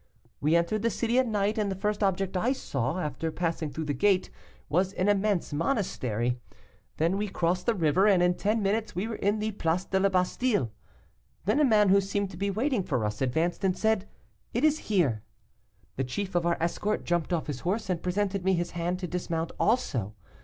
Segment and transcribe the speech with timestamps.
[0.39, 3.85] We entered the city at night, and the first object I saw, after passing through
[3.85, 4.31] the gate,
[4.67, 6.39] was an immense monastery;
[6.97, 9.99] then we crossed the river, and in ten minutes we were in the Place de
[9.99, 10.71] la Bastile.
[11.45, 14.07] Then a man who seemed to be waiting for us, advanced and said,
[14.55, 15.21] 'It is here.'
[15.97, 19.07] The chief of our escort jumped off his horse, and presented me his hand to
[19.07, 20.15] dismount also.